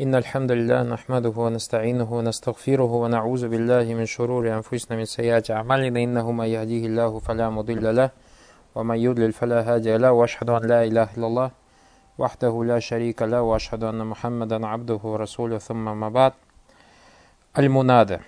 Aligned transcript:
إن 0.00 0.14
الحمد 0.14 0.52
لله 0.52 0.82
نحمده 0.82 1.32
ونستعينه 1.36 2.12
ونستغفره 2.12 2.92
ونعوذ 3.02 3.48
بالله 3.48 3.94
من 3.94 4.06
شرور 4.06 4.54
أنفسنا 4.54 4.96
من 4.96 5.04
سيئات 5.04 5.50
أعمالنا 5.50 6.02
إنه 6.02 6.32
من 6.32 6.44
يهديه 6.44 6.86
الله 6.86 7.18
فلا 7.18 7.50
مضل 7.50 7.96
له 7.96 8.10
ومن 8.74 8.96
يضلل 8.98 9.32
فلا 9.32 9.60
هادي 9.74 9.96
له 9.96 10.12
وأشهد 10.12 10.50
أن 10.50 10.62
لا 10.68 10.84
إله 10.84 11.08
إلا 11.16 11.26
الله 11.26 11.50
وحده 12.18 12.64
لا 12.64 12.78
شريك 12.78 13.22
له 13.22 13.42
وأشهد 13.42 13.84
أن 13.84 14.06
محمدا 14.06 14.66
عبده 14.66 15.00
ورسوله 15.04 15.58
ثم 15.58 16.00
ما 16.00 16.08
بعد 16.08 16.32
المنادى 17.58 18.18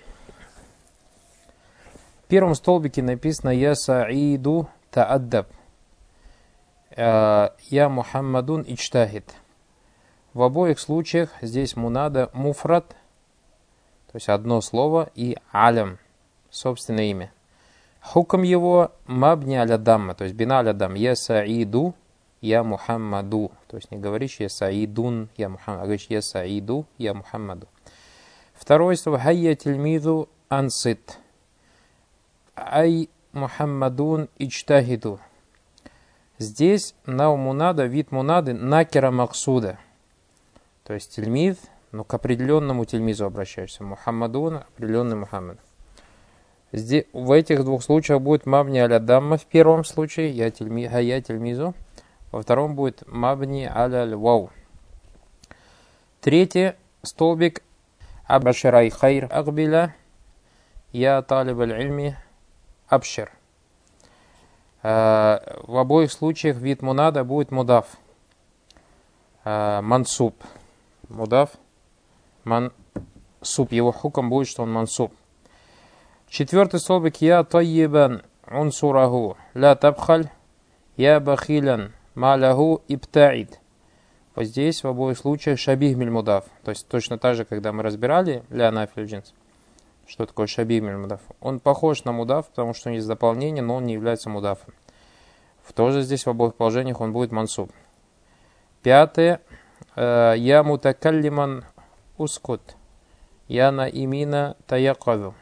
В 2.23 2.29
первом 2.29 2.55
столбике 2.55 3.01
написано 3.01 3.49
«Я 3.49 3.75
Саиду 3.75 4.69
тааддаб». 4.91 5.47
Э, 6.95 7.49
«Я 7.69 7.89
Мухаммадун 7.89 8.63
ичтахид». 8.67 9.33
В 10.37 10.43
обоих 10.43 10.77
случаях 10.79 11.31
здесь 11.41 11.75
мунада 11.75 12.29
муфрат, 12.31 12.89
то 12.89 14.13
есть 14.13 14.29
одно 14.29 14.61
слово, 14.61 15.09
и 15.15 15.35
алям, 15.51 15.97
собственное 16.51 17.05
имя. 17.05 17.33
Хукам 18.01 18.43
его 18.43 18.91
мабни 19.07 19.55
аля 19.55 19.79
дамма, 19.79 20.13
то 20.13 20.25
есть 20.25 20.35
бина 20.35 20.59
аля 20.59 20.73
дам. 20.73 20.93
Я 20.93 21.15
саиду, 21.15 21.95
я 22.39 22.63
Мухаммаду. 22.63 23.51
То 23.67 23.77
есть 23.77 23.89
не 23.89 23.97
говоришь 23.97 24.39
я 24.39 24.47
саидун, 24.47 25.29
я 25.37 25.49
Мухаммад, 25.49 25.81
а 25.81 25.85
говоришь 25.85 26.05
я 26.09 26.21
саиду, 26.21 26.85
я 26.99 27.15
Мухаммаду. 27.15 27.67
Второе 28.53 28.95
слово 28.95 29.17
хайя 29.17 29.55
тельмиду 29.55 30.29
ансит. 30.49 31.17
Ай 32.55 33.09
Мухаммадун 33.31 34.29
ичтахиду. 34.37 35.19
Здесь 36.37 36.93
на 37.07 37.35
мунада, 37.35 37.87
вид 37.87 38.11
мунады 38.11 38.53
накера 38.53 39.09
максуда– 39.09 39.79
то 40.87 40.93
есть 40.93 41.13
тельмид, 41.13 41.59
но 41.91 42.05
к 42.05 42.13
определенному 42.13 42.85
тельмизу 42.85 43.25
обращаешься. 43.25 43.83
Мухаммадун, 43.83 44.55
определенный 44.55 45.17
Мухаммад. 45.17 45.57
Здесь, 46.71 47.03
в 47.11 47.29
этих 47.33 47.65
двух 47.65 47.83
случаях 47.83 48.21
будет 48.21 48.45
мабни 48.45 48.77
аля 48.79 48.99
дамма 48.99 49.37
в 49.37 49.45
первом 49.45 49.83
случае, 49.83 50.29
я, 50.29 50.49
тельми, 50.49 50.89
а 50.89 51.01
я 51.01 51.21
тельмизу. 51.21 51.73
Во 52.31 52.41
втором 52.41 52.75
будет 52.75 53.03
мабни 53.05 53.65
аля 53.65 54.15
вау. 54.15 54.49
Третий 56.21 56.71
столбик 57.03 57.63
абаширай 58.23 58.89
хайр 58.89 59.27
агбиля 59.29 59.93
я 60.93 61.21
талиб 61.21 61.59
аль-ильми 61.59 62.15
абшир. 62.87 63.29
Э, 64.83 65.39
в 65.63 65.77
обоих 65.77 66.13
случаях 66.13 66.55
вид 66.55 66.81
мунада 66.81 67.25
будет 67.25 67.51
мудав. 67.51 67.87
Э, 69.43 69.81
мансуб 69.81 70.41
мудав, 71.09 71.51
мансуб. 72.43 73.71
Его 73.71 73.91
хуком 73.91 74.29
будет, 74.29 74.47
что 74.47 74.63
он 74.63 74.71
мансуб. 74.71 75.13
Четвертый 76.29 76.79
столбик. 76.79 77.17
Я 77.21 77.43
тайибан 77.43 78.23
унсураху 78.45 79.37
ля 79.53 79.75
табхаль. 79.75 80.29
Я 80.95 81.19
бахилян 81.19 81.93
маляху 82.15 82.81
ибтаид. 82.87 83.59
Вот 84.35 84.45
здесь 84.45 84.83
в 84.83 84.87
обоих 84.87 85.17
случаях 85.17 85.59
шабих 85.59 85.97
мудав. 85.97 86.45
То 86.63 86.71
есть 86.71 86.87
точно 86.87 87.17
так 87.17 87.35
же, 87.35 87.45
когда 87.45 87.71
мы 87.71 87.83
разбирали 87.83 88.43
ля 88.49 88.71
нафиль 88.71 89.05
джинс. 89.05 89.33
Что 90.05 90.25
такое 90.25 90.47
шабих 90.47 90.83
мудав? 90.83 91.21
Он 91.39 91.59
похож 91.59 92.03
на 92.03 92.11
мудав, 92.11 92.47
потому 92.47 92.73
что 92.73 92.89
он 92.89 92.95
есть 92.95 93.07
дополнение, 93.07 93.63
но 93.63 93.75
он 93.75 93.85
не 93.85 93.93
является 93.93 94.29
мудафом. 94.29 94.73
В 95.63 95.73
тоже 95.73 96.01
здесь 96.01 96.25
в 96.25 96.29
обоих 96.29 96.55
положениях 96.55 97.01
он 97.01 97.11
будет 97.11 97.31
мансуб. 97.31 97.71
Пятое. 98.83 99.41
Э, 99.95 100.33
я 100.37 100.63
мутакаллиман 100.63 101.65
ускут. 102.17 102.61
Я 103.47 103.71
на 103.71 103.87
имина 103.89 104.57
таякаду. 104.67 105.33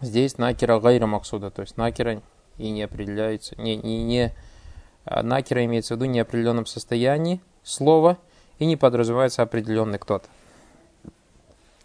Здесь 0.00 0.38
накера 0.38 0.78
гайра 0.78 1.06
максуда, 1.06 1.50
то 1.50 1.62
есть 1.62 1.76
накера 1.76 2.22
и 2.56 2.70
не 2.70 2.82
определяется, 2.82 3.60
не, 3.60 3.76
не, 3.76 4.04
не, 4.04 4.34
а 5.04 5.22
накера 5.22 5.64
имеется 5.64 5.94
в 5.94 5.96
виду 5.96 6.06
неопределенном 6.06 6.66
состоянии 6.66 7.40
слова 7.64 8.18
и 8.58 8.66
не 8.66 8.76
подразумевается 8.76 9.42
определенный 9.42 9.98
кто-то. 9.98 10.26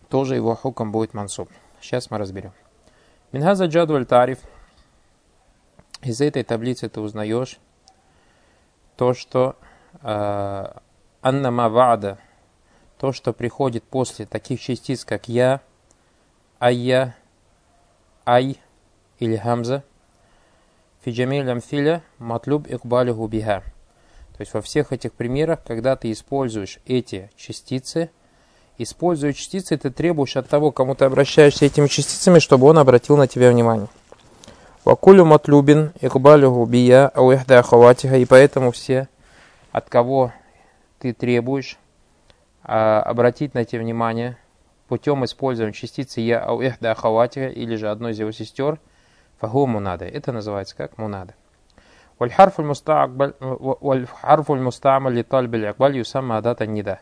Тоже 0.09 0.35
его 0.35 0.55
хуком 0.55 0.91
будет 0.91 1.13
мансуб. 1.15 1.49
Сейчас 1.81 2.11
мы 2.11 2.19
разберем. 2.19 2.53
Минхаза 3.31 3.65
джадваль 3.65 4.05
тариф. 4.05 4.39
Из 6.03 6.21
этой 6.21 6.43
таблицы 6.43 6.87
ты 6.87 7.01
узнаешь 7.01 7.59
то, 8.95 9.13
что 9.13 9.55
э, 11.23 11.27
аннама 11.27 11.69
ва'да, 11.69 12.17
то, 12.99 13.11
что 13.11 13.33
приходит 13.33 13.83
после 13.83 14.25
таких 14.25 14.61
частиц, 14.61 15.05
как 15.05 15.27
я, 15.27 15.61
айя, 16.59 17.15
ай 18.25 18.59
или 19.19 19.35
хамза, 19.35 19.83
фиджамиль 21.03 21.49
амфиля 21.49 22.03
матлуб 22.17 22.67
икбалиху 22.67 23.27
биха. 23.27 23.63
То 24.37 24.41
есть 24.41 24.53
во 24.53 24.61
всех 24.61 24.91
этих 24.91 25.13
примерах, 25.13 25.59
когда 25.63 25.95
ты 25.95 26.11
используешь 26.11 26.79
эти 26.85 27.29
частицы, 27.35 28.09
используя 28.77 29.33
частицы, 29.33 29.77
ты 29.77 29.91
требуешь 29.91 30.37
от 30.37 30.49
того, 30.49 30.71
кому 30.71 30.95
ты 30.95 31.05
обращаешься 31.05 31.65
этими 31.65 31.87
частицами, 31.87 32.39
чтобы 32.39 32.67
он 32.67 32.79
обратил 32.79 33.17
на 33.17 33.27
тебя 33.27 33.51
внимание. 33.51 33.87
Вакулю 34.85 35.25
матлюбин 35.25 35.93
икбалиху 36.01 36.65
бия 36.65 37.07
ауихда 37.09 37.59
ахаватиха, 37.59 38.17
и 38.17 38.25
поэтому 38.25 38.71
все, 38.71 39.07
от 39.71 39.89
кого 39.89 40.33
ты 41.02 41.12
требуешь 41.12 41.78
а, 42.62 43.02
обратить 43.02 43.54
на 43.54 43.64
тебя 43.64 43.80
внимание 43.80 44.36
путем 44.88 45.24
использования 45.24 45.72
частицы 45.72 46.20
я 46.20 46.40
ау 46.40 46.60
эхда 46.60 46.92
ахаватиха 46.92 47.48
или 47.48 47.76
же 47.76 47.90
одной 47.90 48.12
из 48.12 48.18
его 48.18 48.32
сестер 48.32 48.80
фаху 49.38 49.66
мунада. 49.66 50.06
Это 50.06 50.32
называется 50.32 50.76
как 50.76 50.98
мунада. 50.98 51.34
والحرف 52.18 52.60
المستعمل 52.60 53.34
والحرف 53.40 54.50
المستعمل 54.50 55.20
لطلب 55.20 55.54
الإقبال 55.54 55.96
يسمى 55.96 56.38
أداة 56.38 56.56
النداء. 56.60 57.00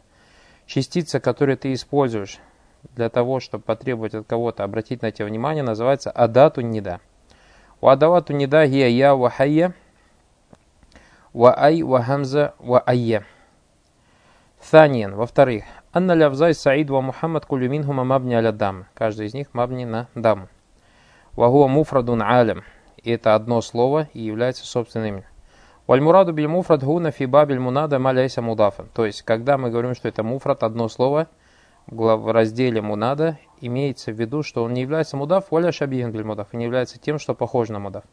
Частица, 0.67 1.21
которую 1.21 1.57
ты 1.57 1.73
используешь 1.73 2.39
для 2.95 3.09
того, 3.09 3.41
чтобы 3.41 3.65
потребовать 3.65 4.15
от 4.15 4.27
кого-то 4.27 4.65
обратить 4.65 5.01
на 5.01 5.11
тебя 5.11 5.27
внимание, 5.27 5.63
называется 5.63 6.11
адату 6.11 6.61
нида. 6.61 7.01
У 7.81 7.89
адавату 7.89 8.33
нида 8.33 8.67
гия 8.67 8.89
я 8.89 9.15
ва 9.15 9.31
хайя, 9.31 9.75
ва 11.33 11.57
ай 11.57 11.83
ва 11.83 12.03
хамза 12.03 12.55
ва 12.59 12.83
айя. 12.85 13.25
Саниен. 14.62 15.16
Во-вторых, 15.16 15.64
Анна 15.92 16.14
Лявзай 16.14 16.54
Саид 16.54 16.90
ва 16.90 17.02
Мухаммад 17.02 17.46
Кулюминхума 17.46 18.04
мабни 18.04 18.36
аля 18.36 18.52
дам. 18.52 18.86
Каждый 18.94 19.26
из 19.26 19.34
них 19.34 19.54
мабни 19.54 19.86
на 19.86 20.08
даму. 20.16 20.48
Вагуа 21.36 21.68
муфрадун 21.68 22.22
алям. 22.22 22.64
И 23.04 23.12
это 23.12 23.36
одно 23.36 23.62
слово 23.62 24.08
и 24.14 24.22
является 24.22 24.66
собственным 24.66 25.08
именем. 25.08 25.26
Вальмураду 25.88 26.32
биль 26.32 26.48
муфрад 26.48 26.84
гуна 26.84 27.12
фи 27.12 27.26
бабиль 27.26 27.60
мунада 27.60 28.00
маляйса 28.00 28.42
мудафа. 28.42 28.86
То 28.94 29.06
есть, 29.06 29.24
когда 29.24 29.58
мы 29.58 29.72
говорим, 29.72 29.96
что 29.96 30.08
это 30.08 30.24
муфрад, 30.24 30.64
одно 30.64 30.88
слово, 30.88 31.28
в 31.88 32.32
разделе 32.32 32.82
мунада, 32.82 33.40
имеется 33.60 34.12
в 34.12 34.16
виду, 34.16 34.44
что 34.44 34.64
он 34.64 34.74
не 34.74 34.82
является 34.82 35.18
мудаф, 35.18 35.52
валя 35.52 35.72
шабихин 35.72 36.12
биль 36.12 36.24
мудаф, 36.24 36.54
и 36.54 36.58
не 36.58 36.66
является 36.66 37.00
тем, 37.00 37.18
что 37.20 37.34
похоже 37.34 37.74
на 37.74 37.80
мудаф. 37.80 38.04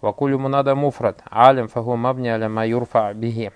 Вакулю 0.00 0.38
мунада 0.38 0.74
муфрад, 0.74 1.22
алям 1.30 1.66
фагу 1.66 1.96
мабни 1.96 2.28
аля 2.28 2.48
майюрфа 2.48 3.12
бихи. 3.14 3.50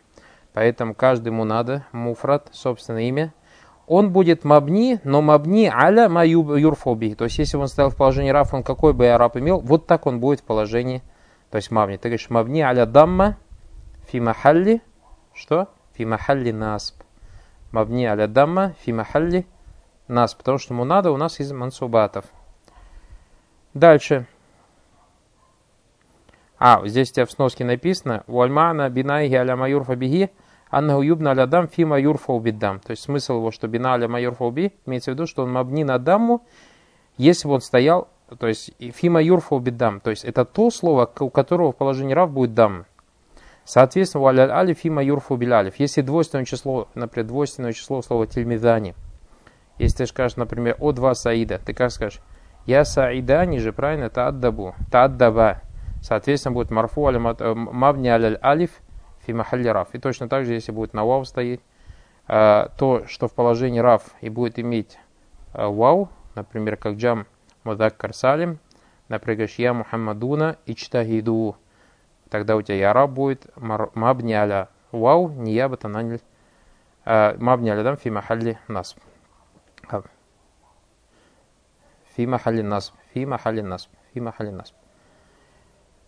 Поэтому 0.52 0.94
каждому 0.94 1.44
надо 1.44 1.86
муфрат, 1.92 2.48
собственное 2.52 3.02
имя. 3.02 3.32
Он 3.86 4.12
будет 4.12 4.44
мабни, 4.44 5.00
но 5.02 5.22
мабни 5.22 5.70
аля 5.72 6.08
маю 6.08 6.56
юрфоби. 6.56 7.14
То 7.14 7.24
есть, 7.24 7.38
если 7.38 7.56
он 7.56 7.68
стоял 7.68 7.90
в 7.90 7.96
положении 7.96 8.30
раф, 8.30 8.54
он 8.54 8.62
какой 8.62 8.92
бы 8.92 9.08
араб 9.08 9.36
имел, 9.36 9.60
вот 9.60 9.86
так 9.86 10.06
он 10.06 10.20
будет 10.20 10.41
в 10.41 10.44
положении, 10.44 11.02
то 11.50 11.56
есть 11.56 11.70
мабни. 11.70 11.96
Ты 11.96 12.08
говоришь, 12.08 12.30
мабни 12.30 12.60
аля 12.60 12.86
дамма 12.86 13.36
фи 14.06 14.20
махалли, 14.20 14.82
что? 15.34 15.68
Фи 15.94 16.04
махалли 16.04 16.52
насб. 16.52 17.02
Мабни 17.70 18.04
аля 18.04 18.26
дамма 18.26 18.74
фи 18.80 18.92
махалли 18.92 19.47
насб. 20.06 20.38
Потому 20.38 20.59
что 20.59 20.74
ему 20.74 20.84
надо 20.84 21.10
у 21.10 21.16
нас 21.16 21.41
из 21.41 21.53
мансубатов. 21.53 22.27
Дальше. 23.74 24.27
А, 26.59 26.86
здесь 26.86 27.10
у 27.10 27.15
тебя 27.15 27.27
в 27.27 27.30
сноске 27.32 27.65
написано 27.65 28.22
«Вальмана 28.28 28.88
бинайхи 28.88 29.34
аля 29.34 29.56
майюрфа 29.56 29.97
биги, 29.97 30.30
аннаху 30.72 31.03
юбна 31.03 31.30
аля 31.30 31.47
дам 31.47 31.69
фи 31.69 31.84
майюрфа 31.84 32.33
убиддам». 32.33 32.80
То 32.80 32.91
есть 32.91 33.04
смысл 33.04 33.36
его, 33.36 33.53
что 33.53 33.69
бина 33.69 33.92
аля 33.92 34.09
майюрфа 34.09 34.45
уби, 34.45 34.72
имеется 34.86 35.13
в 35.13 35.15
виду, 35.15 35.28
что 35.28 35.45
он 35.45 35.53
мабни 35.53 35.84
на 35.84 35.98
дамму, 35.98 36.45
если 37.16 37.47
бы 37.47 37.54
он 37.54 37.60
стоял, 37.60 38.09
то 38.39 38.48
есть 38.48 38.72
фи 38.78 39.09
майюрфа 39.09 39.54
убиддам. 39.54 40.01
То 40.01 40.10
есть 40.10 40.24
это 40.24 40.45
то 40.45 40.71
слово, 40.71 41.09
у 41.21 41.30
которого 41.30 41.72
в 41.72 41.77
положении 41.77 42.15
рав 42.15 42.30
будет 42.30 42.54
дам. 42.54 42.86
Соответственно, 43.65 44.24
валя 44.24 44.59
али 44.59 44.74
фи 44.74 44.91
майюрфа 44.91 45.34
убилялев. 45.34 45.74
Если 45.78 46.01
двойственное 46.01 46.45
число, 46.45 46.89
например, 46.95 47.28
двойственное 47.28 47.72
число 47.72 48.03
слова 48.03 48.27
тельмидани, 48.27 48.95
если 49.78 49.98
ты 49.98 50.07
скажешь, 50.07 50.36
например, 50.36 50.77
о 50.80 50.92
два 50.92 51.15
саида, 51.15 51.60
ты 51.65 51.75
как 51.75 51.91
скажешь? 51.92 52.21
Я 52.66 52.84
саидани 52.84 53.59
же, 53.59 53.72
правильно, 53.72 54.04
это 54.04 54.28
аддабу, 54.28 54.75
та 54.91 55.04
аддаба. 55.04 55.63
Соответственно, 56.01 56.54
будет 56.54 56.71
марфу 56.71 57.07
аль 57.07 57.18
мабни 57.18 58.09
аль 58.09 58.39
алиф 58.42 58.71
фи 59.27 59.33
махалли 59.33 59.69
раф. 59.69 59.95
И 59.95 59.98
точно 59.98 60.28
так 60.28 60.45
же, 60.45 60.54
если 60.54 60.72
будет 60.72 60.95
на 60.95 61.04
вау 61.04 61.24
стоит, 61.24 61.60
э, 62.28 62.69
то, 62.77 63.07
что 63.07 63.28
в 63.28 63.34
положении 63.34 63.80
раф 63.80 64.10
и 64.21 64.28
будет 64.28 64.59
иметь 64.59 64.98
э, 65.54 65.66
вау, 65.66 66.09
например, 66.34 66.77
как 66.77 66.95
джам 66.95 67.27
мудаккар 67.65 68.15
салим, 68.15 68.59
например, 69.09 69.48
я 69.57 69.74
Мухаммадуна 69.74 70.57
ичтагиду, 70.66 71.57
тогда 72.30 72.57
у 72.57 72.63
тебя 72.63 72.77
яраб 72.77 73.10
будет 73.10 73.47
мабни 73.57 74.66
вау, 74.91 75.28
не 75.28 75.53
я 75.53 75.68
бы 75.68 75.77
тананиль, 75.77 76.21
мабни 77.04 77.71
аля 77.71 77.83
дам 77.83 77.97
фи 77.97 78.10
махалли 78.10 78.59
насб. 78.68 78.98
Фи 82.16 82.27
махалли 82.27 82.63
насб, 82.63 82.95
фи 83.15 83.25
махалли 83.25 83.60
насб, 83.63 83.91
фи 84.13 84.21
махалли 84.21 84.51
насб. 84.51 84.75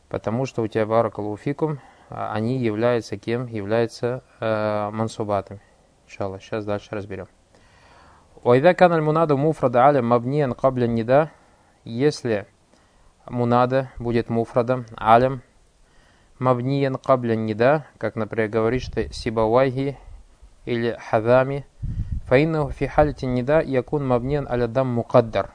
Потому 0.09 0.47
что 0.47 0.63
у 0.63 0.69
тебя 0.69 0.87
баракалуфикум, 0.87 1.81
они 2.09 2.59
являются 2.59 3.17
кем? 3.17 3.47
Являются 3.47 4.23
э, 4.41 4.91
мансубатами. 4.93 5.61
Иншаллах, 6.07 6.43
сейчас 6.43 6.65
дальше 6.65 6.89
разберем. 6.91 7.27
Уайда 8.43 8.75
каналь 8.75 9.01
мунаду 9.01 9.37
муфрада 9.39 9.87
аля 9.87 10.03
мабниен 10.03 10.53
кабля 10.53 10.87
нида, 10.87 11.31
если 11.85 12.47
мунада 13.27 13.91
будет 13.99 14.29
муфрадом, 14.29 14.85
алям, 14.97 15.41
мабниен 16.39 16.97
кабля 16.97 17.37
нида, 17.37 17.87
как, 17.97 18.17
например, 18.17 18.51
говоришь 18.51 18.87
ты 18.87 19.09
сибавайги 19.13 19.97
или 20.67 20.99
хадами, 21.09 21.67
фаиннаху 22.27 22.71
фи 22.73 22.87
халити 22.87 23.25
нида 23.25 23.61
якун 23.61 24.07
мабниен 24.07 24.47
аля 24.47 24.67
дам 24.69 24.89
мукаддар. 24.89 25.51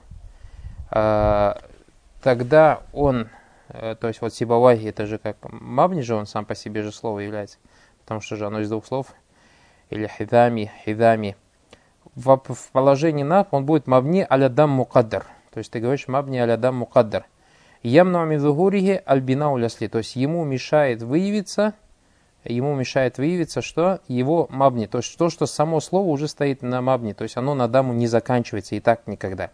Тогда 0.90 2.82
он, 2.92 3.30
то 3.72 4.08
есть 4.08 4.22
вот 4.22 4.34
сибавайги, 4.34 4.90
это 4.90 5.06
же 5.06 5.18
как 5.18 5.38
мабни 5.44 6.02
же 6.02 6.16
он 6.16 6.26
сам 6.26 6.46
по 6.46 6.56
себе 6.56 6.82
же 6.82 6.92
слово 6.92 7.20
является, 7.20 7.58
потому 8.00 8.22
что 8.22 8.36
же 8.36 8.48
оно 8.48 8.62
из 8.62 8.70
двух 8.70 8.86
слов, 8.86 9.14
или 9.90 10.08
хидами, 10.08 10.72
хидами. 10.86 11.36
В, 12.16 12.42
в 12.48 12.72
положении 12.72 13.24
на 13.24 13.46
он 13.52 13.66
будет 13.66 13.88
мабни 13.88 14.26
аля 14.30 14.50
дам 14.50 14.72
мукаддар. 14.72 15.26
То 15.52 15.60
есть 15.60 15.72
ты 15.72 15.80
говоришь 15.80 16.08
мабни 16.08 16.38
аля 16.38 16.58
дам 16.58 16.78
мукаддар. 16.78 17.26
Ямну 17.82 18.22
амидугурихи 18.22 19.02
альбина 19.06 19.52
улясли. 19.52 19.88
То 19.88 20.00
есть 20.00 20.16
ему 20.16 20.44
мешает 20.44 21.02
выявиться, 21.02 21.74
ему 22.44 22.76
мешает 22.76 23.18
выявиться, 23.18 23.62
что 23.62 24.00
его 24.08 24.48
мабни, 24.50 24.86
то 24.86 25.00
есть 25.00 25.18
то, 25.18 25.30
что 25.30 25.46
само 25.46 25.80
слово 25.80 26.08
уже 26.08 26.28
стоит 26.28 26.62
на 26.62 26.82
мабни, 26.82 27.14
то 27.14 27.24
есть 27.24 27.38
оно 27.38 27.54
на 27.54 27.68
даму 27.68 27.94
не 27.94 28.08
заканчивается 28.08 28.76
и 28.76 28.80
так 28.80 29.08
никогда. 29.08 29.52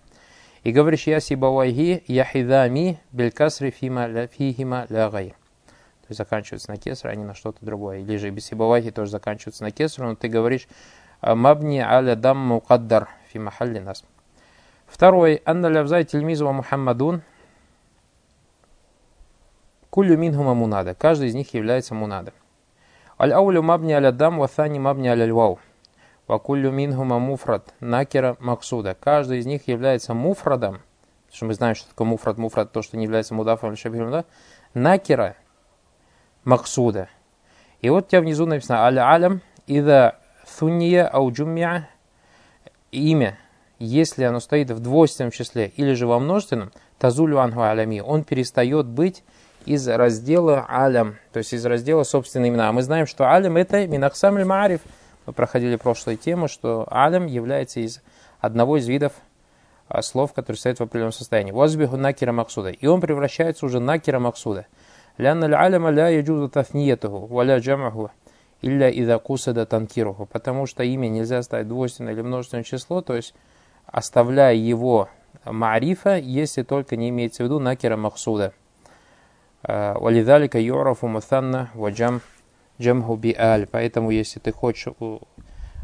И 0.65 0.71
говоришь, 0.71 1.05
я 1.05 1.19
сибавайги, 1.19 2.03
я 2.07 2.23
хидами, 2.23 2.99
белькасри 3.11 3.69
фима 3.69 4.25
фихима 4.25 4.87
ля 4.89 5.11
гайр. 5.11 5.33
То 5.33 6.07
есть 6.09 6.17
заканчивается 6.17 6.71
на 6.71 6.77
кесар, 6.77 7.11
а 7.11 7.15
не 7.15 7.23
на 7.23 7.35
что-то 7.35 7.63
другое. 7.63 7.99
Или 7.99 8.17
же 8.17 8.31
бисибавайги 8.31 8.89
тоже 8.89 9.11
заканчивается 9.11 9.61
на 9.61 9.69
кесар, 9.69 10.07
но 10.07 10.15
ты 10.15 10.27
говоришь, 10.27 10.67
мабни 11.21 11.77
аля 11.77 12.15
дам 12.15 12.39
мукаддар 12.39 13.09
фи 13.31 13.37
махалли 13.37 13.77
нас. 13.77 14.03
Второй, 14.87 15.39
анна 15.45 15.67
лявзай 15.67 16.03
тельмизу 16.03 16.51
Мухаммадун, 16.51 17.21
Кулю 19.91 20.17
минхума 20.17 20.55
мунада. 20.55 20.95
Каждый 20.95 21.27
из 21.27 21.35
них 21.35 21.53
является 21.53 21.93
мунада. 21.93 22.33
Аль-аулю 23.19 23.61
мабни 23.61 23.93
аля 23.93 24.11
дам, 24.11 24.41
ваthani 24.41 24.79
мабни 24.79 25.09
аля 25.09 25.25
львау. 25.25 25.59
Вакулю 26.27 26.71
минхума 26.71 27.19
муфрад, 27.19 27.73
накера 27.79 28.35
максуда. 28.39 28.95
Каждый 28.99 29.39
из 29.39 29.45
них 29.45 29.67
является 29.67 30.13
муфрадом. 30.13 30.81
Потому 31.25 31.35
что 31.35 31.45
мы 31.45 31.53
знаем, 31.53 31.75
что 31.75 31.89
такое 31.89 32.07
муфрад. 32.07 32.37
Муфрад 32.37 32.71
то, 32.71 32.81
что 32.81 32.97
не 32.97 33.03
является 33.03 33.33
мудафом 33.33 33.69
или 33.69 33.75
шабихом. 33.75 34.11
Да? 34.11 34.25
Накера 34.73 35.35
максуда. 36.43 37.09
И 37.81 37.89
вот 37.89 38.05
у 38.05 38.07
тебя 38.09 38.21
внизу 38.21 38.45
написано 38.47 38.85
аль-алям, 38.85 39.41
ида 39.67 40.17
thunния 40.59 41.07
ауджуммиа, 41.07 41.87
имя, 42.91 43.37
если 43.77 44.23
оно 44.23 44.39
стоит 44.39 44.71
в 44.71 44.79
двойственном 44.79 45.31
числе 45.31 45.67
или 45.75 45.93
же 45.93 46.07
во 46.07 46.19
множественном, 46.19 46.71
тазулю 46.97 47.39
ангу 47.39 47.61
алями, 47.61 47.99
он 47.99 48.23
перестает 48.23 48.87
быть 48.87 49.23
из 49.65 49.87
раздела 49.87 50.65
алям, 50.69 51.17
то 51.33 51.39
есть 51.39 51.53
из 51.53 51.65
раздела 51.65 52.03
собственные 52.03 52.49
имена. 52.49 52.69
А 52.69 52.71
мы 52.71 52.81
знаем, 52.83 53.05
что 53.05 53.31
алям 53.31 53.57
это 53.57 53.85
минахсам 53.87 54.41
маариф. 54.47 54.81
Мы 55.25 55.33
проходили 55.33 55.75
прошлую 55.75 56.17
тему, 56.17 56.47
что 56.47 56.87
алям 56.89 57.25
является 57.25 57.79
из 57.79 58.01
одного 58.39 58.77
из 58.77 58.87
видов 58.87 59.13
а, 59.87 60.01
слов, 60.01 60.33
которые 60.33 60.57
стоят 60.57 60.79
в 60.79 60.83
определенном 60.83 61.13
состоянии. 61.13 61.51
Возбиху 61.51 61.97
накира 61.97 62.31
максуда. 62.31 62.69
И 62.69 62.85
он 62.87 63.01
превращается 63.01 63.65
уже 63.65 63.79
накира 63.79 64.19
максуда. 64.19 64.67
Лянна 65.17 65.45
аляма 65.59 65.89
ля 65.89 66.09
яджузу 66.09 66.49
тафниетуху, 66.49 67.27
валя 67.27 67.57
джамаху, 67.59 68.11
илля 68.61 68.89
ида 68.89 69.17
кусада 69.19 69.65
танкируху. 69.65 70.25
Потому 70.25 70.65
что 70.65 70.83
имя 70.83 71.07
нельзя 71.07 71.41
ставить 71.41 71.67
двойственное 71.67 72.13
или 72.13 72.21
множественное 72.21 72.63
число, 72.63 73.01
то 73.01 73.15
есть 73.15 73.33
оставляя 73.85 74.53
его 74.53 75.09
маарифа, 75.43 76.17
если 76.17 76.63
только 76.63 76.95
не 76.95 77.09
имеется 77.09 77.43
в 77.43 77.45
виду 77.45 77.59
накира 77.59 77.97
максуда. 77.97 78.53
Валидалика 79.63 80.59
юрафу 80.59 81.07
мутанна 81.07 81.71
ваджам 81.73 82.21
джамху 82.79 83.15
би 83.15 83.33
аль. 83.33 83.67
Поэтому, 83.67 84.11
если 84.11 84.39
ты 84.39 84.51
хочешь 84.51 84.93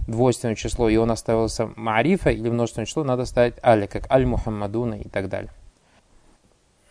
двойственное 0.08 0.56
число, 0.56 0.90
и 0.90 0.98
он 0.98 1.12
оставился 1.12 1.70
марифа 1.76 2.30
или 2.30 2.50
множественное 2.50 2.86
число, 2.86 3.04
надо 3.04 3.26
ставить 3.26 3.56
аль, 3.64 3.88
как 3.88 4.10
аль 4.12 4.26
Мухаммадуна 4.26 4.96
и 4.96 5.08
так 5.08 5.30
далее. 5.30 5.52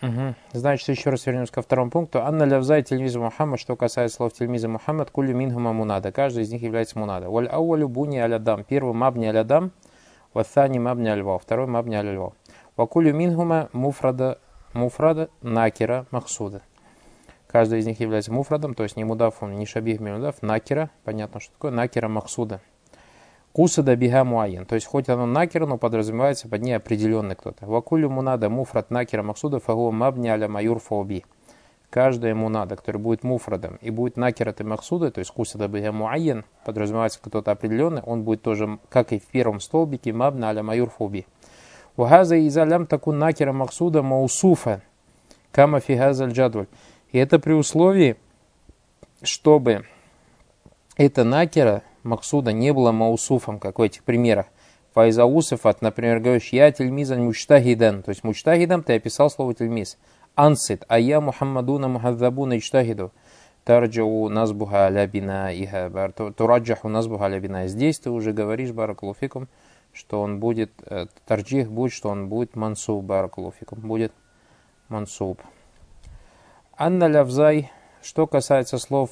Угу. 0.03 0.35
Значит, 0.53 0.89
еще 0.89 1.11
раз 1.11 1.27
вернемся 1.27 1.53
ко 1.53 1.63
второму 1.63 1.91
пункту. 1.91 2.23
Анна 2.23 2.45
лявзай 2.45 2.83
тельмиза 2.83 3.19
Мухаммад, 3.19 3.61
что 3.61 3.77
касается 3.77 4.17
слов 4.17 4.33
тельмиза 4.33 4.69
Мухаммад, 4.69 5.11
кули 5.11 5.33
минхума 5.35 5.73
мунада. 5.73 6.11
Каждый 6.11 6.45
из 6.45 6.51
них 6.51 6.63
является 6.63 6.99
мунада. 6.99 7.29
Валь 7.29 7.49
ауалю 7.49 7.89
буни 7.89 8.17
алядам. 8.17 8.65
Первый 8.65 8.95
мабни 8.95 9.27
алядам, 9.27 9.73
ваthани 10.33 10.79
мабни 10.79 11.09
альва. 11.09 11.39
Второй 11.39 11.67
мабни 11.67 11.97
аляльва. 11.97 12.33
Вакулю 12.77 13.13
минхума 13.13 13.69
муфрада, 13.75 14.39
муфрада 14.73 15.29
накира 15.43 16.07
махсуда. 16.11 16.63
Каждый 17.51 17.81
из 17.81 17.87
них 17.87 17.99
является 17.99 18.33
муфрадом, 18.33 18.75
то 18.75 18.85
есть 18.85 18.97
не 18.97 19.03
мудафом, 19.03 19.57
не 19.59 19.67
шабих 19.67 19.99
мудав, 19.99 20.41
накера, 20.41 20.91
понятно, 21.03 21.41
что 21.41 21.53
такое, 21.53 21.73
накера 21.73 22.07
максуда. 22.07 22.61
Кусада 23.53 23.97
биха 23.97 24.23
муайен, 24.23 24.67
то 24.67 24.77
есть 24.77 24.87
хоть 24.87 25.09
оно 25.09 25.27
накера, 25.27 25.67
но 25.67 25.77
подразумевается 25.77 26.49
под 26.49 26.63
ней 26.63 26.75
определенный 26.75 27.35
кто-то. 27.35 27.67
Вакулю 27.67 28.09
мунада 28.09 28.49
муфрад 28.49 28.93
накера 28.93 29.25
максуда 29.25 29.59
фагу 29.59 29.91
мабни 29.91 30.29
аля 30.29 30.47
маюр 30.47 30.79
фоби. 30.79 31.25
Каждая 31.91 32.37
мунада, 32.37 32.77
который 32.77 32.99
будет 32.99 33.25
муфрадом 33.25 33.79
и 33.81 33.91
будет 33.91 34.17
накерат 34.17 34.61
и 34.61 34.65
максуда, 34.65 35.11
то 35.11 35.19
есть 35.19 35.33
кусада 35.33 35.67
биха 35.67 35.91
муайен, 35.91 36.45
подразумевается 36.65 37.19
кто-то 37.21 37.51
определенный, 37.51 38.03
он 38.03 38.23
будет 38.23 38.43
тоже, 38.43 38.79
как 38.89 39.13
и 39.13 39.19
в 39.19 39.27
первом 39.27 39.59
столбике, 39.59 40.13
мабна 40.13 40.51
аля 40.51 40.63
маюр 40.63 40.89
фоби. 40.89 41.27
Вахаза 41.97 42.47
изалям 42.47 42.87
такун 42.87 43.19
накера 43.19 43.53
максуда 43.53 44.05
маусуфа, 44.05 44.83
кама 45.51 45.81
фигазаль 45.81 46.31
джадваль. 46.31 46.69
И 47.13 47.19
это 47.19 47.39
при 47.39 47.53
условии, 47.53 48.17
чтобы 49.23 49.85
эта 50.97 51.25
накера 51.25 51.83
Максуда 52.03 52.53
не 52.53 52.73
было 52.73 52.93
маусуфом, 52.93 53.59
как 53.59 53.79
в 53.79 53.83
этих 53.83 54.05
примерах. 54.05 54.47
Файзаусифат, 54.95 55.83
например, 55.83 56.21
говоришь, 56.21 56.53
я 56.53 56.71
тельмизан 56.73 57.23
мучтагидан, 57.25 58.03
то 58.03 58.11
есть 58.11 58.25
мучтагидам 58.25 58.83
ты 58.83 58.95
описал 58.95 59.31
слово 59.31 59.55
тельмиз. 59.55 59.99
Ансит, 60.35 60.85
а 60.89 60.99
я 60.99 61.21
Мухаммадуна 61.21 61.89
Мухаддабуна 61.89 62.59
ичтагиду. 62.59 63.13
Тарджау 63.65 64.29
назбуха 64.29 64.87
алябина 64.87 65.51
иха, 65.53 66.11
тураджаху 66.33 66.89
назбуха 66.89 67.27
алябина. 67.27 67.69
Здесь 67.69 68.01
ты 68.01 68.11
уже 68.11 68.33
говоришь, 68.33 68.73
баракулуфикум, 68.73 69.49
что 69.93 70.23
он 70.23 70.41
будет, 70.41 70.73
э, 70.87 71.07
тарджих 71.27 71.71
будет, 71.71 71.93
что 71.93 72.09
он 72.09 72.29
будет 72.29 72.57
мансуб, 72.57 73.05
баракулуфикум, 73.05 73.81
будет 73.81 74.13
мансуб. 74.89 75.41
Анна 76.83 77.09
лявзай, 77.09 77.71
что 78.01 78.27
касается 78.27 78.79
слов 78.79 79.11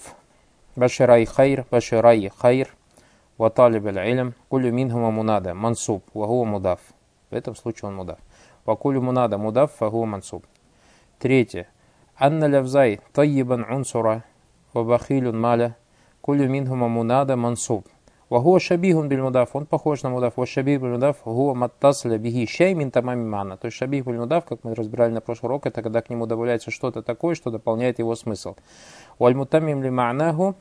баширай 0.75 1.27
хайр, 1.27 1.67
баширай 1.71 2.33
хайр, 2.35 2.75
ваталиб 3.37 3.85
илм, 3.85 4.33
кулю 4.49 4.73
минхума 4.73 5.11
мунада, 5.11 5.53
мансуб, 5.53 6.03
вахуа 6.15 6.47
мудаф. 6.47 6.81
В 7.29 7.35
этом 7.35 7.55
случае 7.55 7.91
он 7.91 7.97
мудаф. 7.97 8.19
Вакулю 8.65 9.03
мунада 9.03 9.37
мудаф, 9.37 9.73
фахуа 9.73 10.07
мансуб. 10.07 10.47
Третье. 11.19 11.69
Анна 12.17 12.47
лявзай, 12.47 13.03
тайибан 13.13 13.67
унсура, 13.71 14.25
вабахилюн 14.73 15.39
маля, 15.39 15.77
кулю 16.23 16.49
минхума 16.49 16.89
мунада, 16.89 17.37
мансуб. 17.37 17.87
Вахуа 18.31 18.61
шабихун 18.61 19.09
биль 19.09 19.23
мудаф, 19.23 19.57
он 19.57 19.65
похож 19.65 20.03
на 20.03 20.11
мудаф. 20.11 20.37
Вашабих 20.37 20.81
биль 20.83 20.91
мудаф, 20.91 21.17
гуа 21.25 21.55
маттасля 21.55 22.19
биги 22.19 22.47
шей 22.47 22.75
мин 22.75 22.91
тамами 22.91 23.25
мана. 23.25 23.57
То 23.57 23.67
есть 23.67 23.79
шабих 23.79 24.05
биль 24.05 24.19
мудаф, 24.19 24.45
как 24.45 24.65
мы 24.65 24.75
разбирали 24.75 25.13
на 25.13 25.23
прошлый 25.23 25.49
урок, 25.49 25.67
это 25.67 25.83
когда 25.83 26.03
к 26.03 26.11
нему 26.11 26.27
добавляется 26.27 26.71
что-то 26.71 27.03
такое, 27.03 27.35
что 27.35 27.51
дополняет 27.51 27.99
его 27.99 28.15
смысл. 28.15 28.57
Валь 29.19 29.35
мутамим 29.35 29.83
ли 29.83 29.89
ма'наху, 29.89 30.57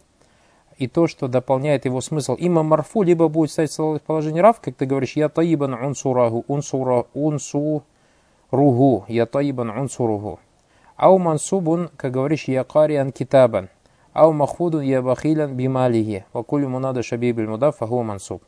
и 0.78 0.88
то, 0.88 1.08
что 1.08 1.28
дополняет 1.28 1.84
его 1.86 2.00
смысл. 2.00 2.36
Има 2.36 2.64
марфу, 2.64 3.02
либо 3.02 3.28
будет 3.28 3.52
стоять 3.52 3.78
в 3.78 4.00
положении 4.00 4.40
рав, 4.40 4.62
как 4.62 4.76
ты 4.76 4.86
говоришь, 4.86 5.14
я 5.14 5.28
таибан 5.28 5.74
унсураху, 5.74 6.46
унсура, 6.48 7.06
унсуругу, 7.14 7.84
я 9.10 9.26
таибан 9.26 9.72
унсуругу. 9.72 10.40
Ау 10.96 11.18
мансубун, 11.18 11.90
как 11.98 12.12
говоришь, 12.12 12.46
я 12.46 12.64
кариан 12.64 13.12
китабан. 13.12 13.70
Ау 14.18 14.34
махфудун 14.34 14.82
я 14.82 15.04
бахилян 15.04 15.54
бималихи. 15.54 16.26
Вакулю 16.34 16.70
мунада 16.70 17.04
шабибиль 17.04 17.48
мудаф, 17.48 17.78
фаху 17.78 18.02
мансуб. 18.02 18.42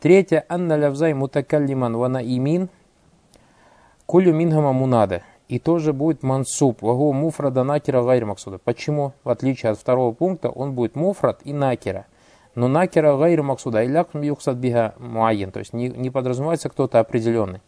Третье. 0.00 0.44
Анна 0.48 0.76
лявзай 0.76 1.14
мутакаллиман 1.14 1.96
вана 1.96 2.18
имин. 2.18 2.68
Кулю 4.06 4.34
мингама 4.34 4.72
мунада. 4.72 5.22
И 5.46 5.60
тоже 5.60 5.92
будет 5.92 6.24
мансуб. 6.24 6.82
Вагу 6.82 7.12
муфрада 7.12 7.62
накера 7.62 8.02
гайр 8.02 8.26
максуда. 8.26 8.58
Почему? 8.58 9.12
В 9.22 9.28
отличие 9.28 9.70
от 9.70 9.78
второго 9.78 10.12
пункта, 10.12 10.50
он 10.50 10.72
будет 10.72 10.96
муфрад 10.96 11.42
и 11.44 11.52
накера. 11.52 12.06
Но 12.56 12.66
накера 12.66 13.16
гайр 13.16 13.44
максуда. 13.44 13.86
Иляк 13.86 14.08
юхсад 14.14 14.56
биха 14.56 14.96
муайен. 14.98 15.52
То 15.52 15.60
есть 15.60 15.72
не, 15.72 15.90
не 15.90 16.10
подразумевается 16.10 16.68
кто-то 16.68 16.98
определенный. 16.98 17.60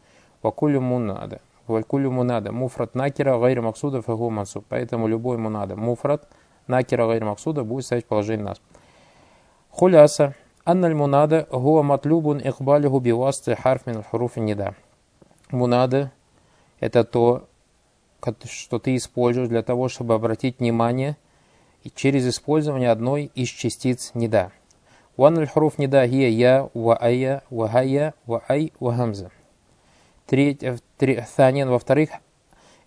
Вакулю 0.43 0.81
мунада. 0.81 1.41
Валькулю 1.69 2.11
мунада. 2.11 2.51
Муфрат 2.51 2.97
накера 2.97 3.39
гайр 3.39 3.63
максуда 3.63 4.03
фагу 4.03 4.31
мансуб. 4.31 4.65
Поэтому 4.69 5.07
любой 5.07 5.39
мунада. 5.39 5.77
Муфрат 5.77 6.27
накера 6.67 7.07
гайр 7.07 7.25
максуда 7.25 7.65
будет 7.65 7.85
ставить 7.85 8.07
положение 8.07 8.47
нас. 8.47 8.61
Хуляса. 9.71 10.35
Анналь 10.65 10.95
мунада 10.95 11.47
гуа 11.51 11.83
матлюбун 11.83 12.39
ихбалиху 12.39 12.99
бивасты 12.99 13.55
харф 13.55 13.87
мин 13.87 14.03
хуруфи 14.03 14.39
нида. 14.39 14.75
Мунада– 15.51 16.11
это 16.81 17.05
то, 17.05 17.47
что 18.45 18.79
ты 18.79 18.97
используешь 18.97 19.49
для 19.49 19.63
того, 19.63 19.89
чтобы 19.89 20.15
обратить 20.15 20.61
внимание 20.61 21.19
через 21.95 22.27
использование 22.27 22.91
одной 22.91 23.31
из 23.35 23.49
частиц 23.49 24.13
нида. 24.15 24.53
Ван 25.19 25.39
аль 25.39 25.47
хуруф 25.47 25.77
нида 25.77 26.07
гия 26.07 26.29
я, 26.29 26.71
ва 26.73 26.97
ая, 26.99 27.43
ва 27.51 27.69
хая, 27.69 28.15
ва 28.25 28.43
ай, 28.49 28.73
ва 28.81 28.95
хамза. 28.95 29.31
Третье, 30.27 30.79
во-вторых, 31.67 32.11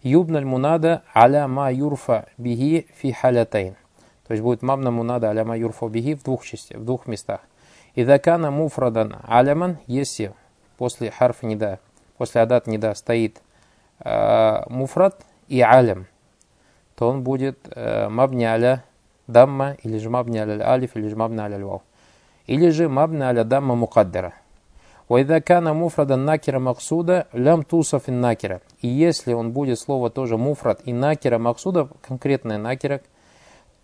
юбналь 0.03 0.45
мунада 0.45 1.03
аля 1.15 1.47
ма 1.47 1.71
юрфа 1.71 2.25
биги 2.37 2.87
фи 2.95 3.11
халятайн. 3.11 3.75
То 4.27 4.33
есть 4.33 4.43
будет 4.43 4.61
мамна 4.61 4.91
мунада 4.91 5.29
аля 5.29 5.45
ма 5.45 5.57
юрфа 5.57 5.87
биги 5.87 6.13
в 6.15 6.23
двух 6.23 6.45
частях, 6.45 6.79
в 6.79 6.85
двух 6.85 7.07
местах. 7.07 7.41
Идакана 7.97 8.51
муфрадан 8.51 9.15
аляман, 9.23 9.79
если 9.87 10.31
после 10.77 11.09
харфа 11.09 11.47
неда, 11.47 11.79
после 12.19 12.41
адат 12.41 12.67
неда 12.67 12.93
стоит 12.93 13.41
э, 14.01 14.69
муфрад 14.69 15.25
и 15.47 15.61
алям, 15.61 16.05
то 16.95 17.09
он 17.09 17.23
будет 17.23 17.57
э, 17.73 18.07
мабни 18.07 18.43
аля 18.43 18.83
дамма, 19.25 19.77
или 19.81 19.97
же 19.97 20.11
мабни 20.11 20.37
аля 20.37 20.63
алиф, 20.69 20.95
или 20.95 21.07
же 21.07 21.15
мабни 21.15 21.39
аля 21.39 21.57
вау. 21.65 21.81
Или 22.45 22.69
же 22.69 22.87
мабни 22.87 23.23
аля 23.23 23.43
дамма 23.43 23.73
мукаддара. 23.73 24.33
Вайда 25.09 25.39
кана 25.39 25.73
муфрада 25.73 26.17
накера 26.17 26.59
максуда 26.59 27.27
лям 27.31 27.63
тусов 27.63 28.09
и 28.09 28.11
накера. 28.11 28.61
И 28.81 28.89
если 28.89 29.31
он 29.33 29.53
будет 29.53 29.79
слово 29.79 30.09
тоже 30.09 30.37
муфрад 30.37 30.81
и 30.83 30.91
накера 30.91 31.37
максуда, 31.37 31.87
конкретное 32.05 32.57
накера, 32.57 33.01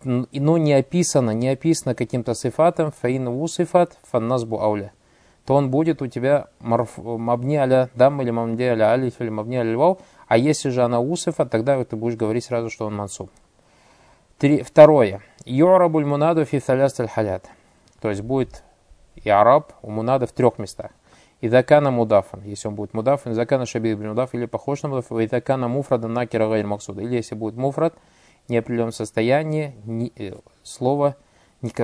но 0.04 0.58
не 0.58 0.74
описано, 0.74 1.32
не 1.32 1.48
описано 1.48 1.96
каким-то 1.96 2.34
сифатом, 2.36 2.92
фаин 2.92 3.30
усифат, 3.30 3.98
фанназбу 4.04 4.60
ауля, 4.60 4.92
то 5.46 5.56
он 5.56 5.72
будет 5.72 6.02
у 6.02 6.08
тебя 6.08 6.48
марф, 6.60 6.98
мабни 6.98 7.56
аля 7.56 7.90
дам 7.96 8.22
или 8.22 8.32
мабни 8.32 8.64
аля 8.64 8.92
алиф 8.92 9.22
или 9.22 9.30
мабни 9.30 9.56
аля 9.56 9.78
вау, 9.78 10.00
а 10.28 10.38
если 10.38 10.70
же 10.70 10.84
она 10.84 11.00
усифат, 11.00 11.50
тогда 11.50 11.82
ты 11.86 11.96
будешь 11.96 12.18
говорить 12.18 12.44
сразу, 12.44 12.70
что 12.70 12.86
он 12.86 12.96
мансуб. 12.96 13.30
Три, 14.40 14.62
второе. 14.62 15.22
Йорабуль 15.46 16.06
мунаду 16.06 16.44
фи 16.44 16.60
халяст 16.60 17.00
аль 17.00 17.08
халят. 17.08 17.50
То 18.02 18.10
есть 18.10 18.22
будет 18.22 18.64
и 19.16 19.30
араб 19.30 19.72
у 19.82 19.90
мунада 19.90 20.28
в 20.28 20.34
трех 20.34 20.58
местах. 20.58 20.92
И 21.43 21.49
закана 21.49 21.91
мудафан, 21.91 22.43
если 22.45 22.69
он 22.69 22.75
будет 22.75 22.95
мудафан, 22.95 23.35
закана 23.35 23.65
шабиб 23.65 23.99
мудаф, 23.99 24.35
или 24.35 24.47
похож 24.47 24.83
на 24.83 24.89
мудаф, 24.89 25.13
и 25.13 25.27
закана 25.29 25.69
муфрада 25.69 26.09
накира 26.09 26.49
гайр 26.49 26.67
максуда. 26.67 27.03
Или 27.03 27.17
если 27.17 27.35
будет 27.35 27.57
муфрад, 27.57 27.95
неопределенном 28.49 28.93
состоянии, 28.93 29.75
не, 29.85 30.13
э, 30.17 30.33
слово, 30.63 31.17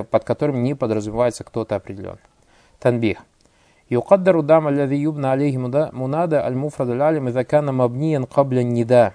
под 0.09 0.23
которым 0.23 0.63
не 0.63 0.73
подразумевается 0.73 1.43
кто-то 1.43 1.75
определен. 1.75 2.17
Танбих. 2.79 3.19
يقدر 3.91 4.39
دام 4.39 4.67
الذي 4.67 5.03
يبنى 5.03 5.27
عليه 5.27 5.57
منادى 5.93 6.47
المفرد 6.47 6.89
العالم 6.89 7.27
إذا 7.27 7.41
كان 7.41 7.73
مبنيا 7.73 8.19
قبل 8.19 8.57
النداء 8.59 9.13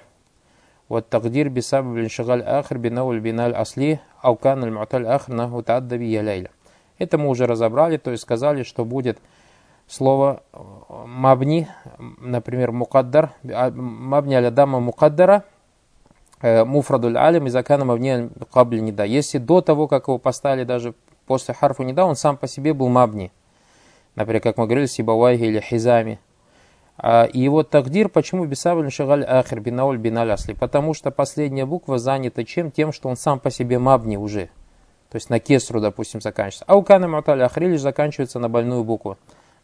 والتقدير 0.91 1.49
بسبب 1.49 1.97
الانشغال 1.97 2.43
آخر 2.43 2.79
بنوع 2.79 3.13
البناء 3.13 3.47
الأصلي 3.49 3.99
أو 4.25 4.35
كان 4.35 4.63
المعتل 4.65 5.01
الآخر 5.01 5.33
أنه 5.33 5.61
تعدى 5.61 5.99
به 5.99 6.21
ليلة. 6.23 6.51
Это 6.99 7.17
мы 7.17 7.29
уже 7.29 7.47
разобрали, 7.47 7.97
то 7.97 8.11
есть 8.11 8.23
сказали, 8.23 8.63
что 8.63 8.85
будет 8.85 9.19
слово 9.88 10.44
э, 10.54 10.60
мабни, 11.06 11.68
например, 12.20 12.72
мукаддар, 12.72 13.32
а, 13.44 13.72
мабни 13.72 14.36
аля 14.36 14.52
дама 14.52 14.80
мукаддара– 14.80 15.44
Э, 16.42 16.64
муфрадуль 16.64 17.18
алим 17.18 17.48
и 17.48 17.50
закана 17.50 17.86
мабни 17.86 18.30
кабли 18.52 18.80
неда. 18.80 19.04
Если 19.04 19.38
до 19.38 19.62
того, 19.62 19.88
как 19.88 20.08
его 20.10 20.18
поставили 20.18 20.64
даже 20.64 20.94
после 21.26 21.54
харфу 21.54 21.84
неда, 21.84 22.06
он 22.06 22.16
сам 22.16 22.38
по 22.38 22.48
себе 22.48 22.74
был 22.74 22.90
мабни. 22.90 23.32
Например, 24.16 24.42
как 24.42 24.58
мы 24.58 24.66
говорили, 24.66 24.86
сибавайги 24.86 25.46
или 25.46 25.60
хизами. 25.60 26.20
А, 26.98 27.24
и 27.24 27.40
его 27.40 27.64
тагдир, 27.64 28.10
почему 28.10 28.46
бисавль 28.46 28.92
шагаль 28.92 29.24
ахир 29.24 29.60
бинауль 29.60 29.98
биналь 29.98 30.32
асли? 30.32 30.54
Потому 30.54 30.94
что 30.94 31.10
последняя 31.10 31.66
буква 31.66 31.98
занята 31.98 32.44
чем? 32.44 32.70
Тем, 32.70 32.92
что 32.92 33.10
он 33.10 33.18
сам 33.18 33.40
по 33.40 33.50
себе 33.50 33.80
мабни 33.80 34.18
уже. 34.18 34.50
То 35.10 35.16
есть 35.16 35.30
на 35.30 35.40
кесру, 35.40 35.80
допустим, 35.80 36.22
заканчивается. 36.22 36.66
А 36.68 36.76
у 36.76 36.84
кана 36.84 37.08
муталь 37.08 37.42
ахри 37.42 37.70
лишь 37.70 37.82
заканчивается 37.82 38.40
на 38.40 38.50
больную 38.50 38.84
букву. 38.84 39.18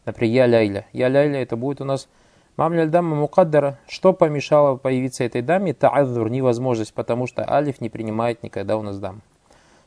Например, 0.06 0.34
я 0.34 0.48
ляйля. 0.48 0.86
Я 0.94 1.10
ляйля 1.10 1.42
это 1.42 1.56
будет 1.56 1.82
у 1.82 1.86
нас 1.86 2.08
Мамля 2.58 2.86
дама 2.86 3.16
мукаддара. 3.16 3.80
Что 3.88 4.12
помешало 4.14 4.76
появиться 4.76 5.24
этой 5.24 5.42
даме? 5.42 5.72
Та'адзур, 5.72 6.30
невозможность, 6.30 6.94
потому 6.94 7.26
что 7.26 7.50
алиф 7.50 7.80
не 7.80 7.90
принимает 7.90 8.44
никогда 8.44 8.78
у 8.78 8.82
нас 8.82 9.00
дам. 9.00 9.22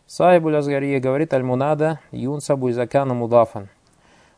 Сайбуль 0.06 0.56
Азгария 0.56 0.98
говорит, 0.98 1.32
аль-мунада 1.34 2.00
юнсабу 2.10 2.70
изакана 2.70 3.14
мудафан. 3.14 3.68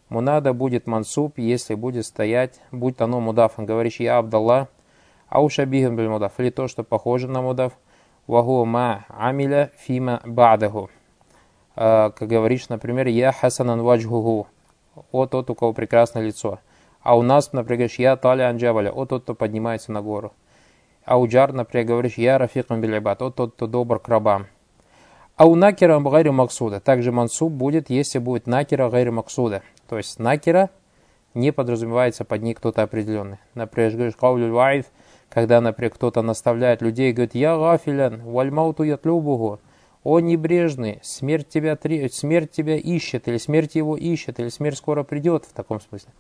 Мунада 0.08 0.52
будет 0.52 0.86
мансуб, 0.86 1.38
если 1.38 1.74
будет 1.74 2.04
стоять, 2.04 2.60
будь 2.72 3.00
оно 3.00 3.20
мудафан. 3.20 3.64
Говоришь, 3.64 4.00
я 4.00 4.18
Абдалла, 4.18 4.68
аушабихам 5.28 5.96
биль 5.96 6.08
мудаф. 6.08 6.32
Или 6.38 6.50
то, 6.50 6.68
что 6.68 6.82
похоже 6.82 7.28
на 7.28 7.42
мудаф. 7.42 7.72
Вагу 8.26 8.64
ма 8.64 9.06
амиля 9.08 9.70
фима 9.78 10.20
бадаху. 10.24 10.90
А, 11.76 12.10
как 12.10 12.28
говоришь, 12.28 12.68
например, 12.68 13.06
я 13.06 13.30
хасанан 13.30 13.82
ваджхугу. 13.82 14.48
О 15.12 15.26
тот, 15.26 15.50
у 15.50 15.54
кого 15.54 15.72
прекрасное 15.72 16.22
лицо. 16.22 16.60
А 17.00 17.16
у 17.16 17.22
нас, 17.22 17.52
например, 17.52 17.78
говоришь, 17.78 17.98
я 17.98 18.16
Таля 18.16 18.48
Анджаваля, 18.48 18.90
о 18.90 19.06
тот, 19.06 19.22
кто 19.22 19.34
поднимается 19.34 19.92
на 19.92 20.02
гору. 20.02 20.32
А 21.04 21.18
у 21.18 21.28
Джар, 21.28 21.52
например, 21.52 21.86
говоришь, 21.86 22.18
я 22.18 22.36
Рафикам 22.38 22.80
Билибат, 22.80 23.22
о 23.22 23.30
тот, 23.30 23.54
кто 23.54 23.66
добр 23.66 24.00
к 24.00 24.08
рабам. 24.08 24.46
А 25.36 25.46
у 25.46 25.54
Накера 25.54 26.00
Гайру 26.00 26.32
Максуда. 26.32 26.80
Также 26.80 27.12
мансуб 27.12 27.52
будет, 27.52 27.90
если 27.90 28.18
будет 28.18 28.46
Накера 28.46 28.90
Гайру 28.90 29.12
Максуда. 29.12 29.62
То 29.88 29.98
есть 29.98 30.18
Накера 30.18 30.70
не 31.34 31.52
подразумевается 31.52 32.24
под 32.24 32.42
ней 32.42 32.54
кто-то 32.54 32.82
определенный. 32.82 33.38
Например, 33.54 33.92
говоришь, 33.92 34.16
Каулю 34.16 34.52
Вайф, 34.52 34.86
когда, 35.28 35.60
например, 35.60 35.92
кто-то 35.92 36.22
наставляет 36.22 36.82
людей, 36.82 37.12
говорит, 37.12 37.34
я 37.34 37.56
гафилян, 37.56 38.22
вальмауту 38.22 38.82
ятлюбугу, 38.82 39.60
о 40.06 40.20
небрежный, 40.20 41.00
смерть 41.02 41.48
тебя, 41.48 41.76
смерть 42.12 42.52
тебя 42.52 42.76
ищет, 42.76 43.26
или 43.26 43.38
смерть 43.38 43.74
его 43.74 43.96
ищет, 43.96 44.38
или 44.38 44.50
смерть 44.50 44.78
скоро 44.78 45.02
придет, 45.02 45.46
в 45.46 45.52
таком 45.52 45.80
смысле. 45.80 46.12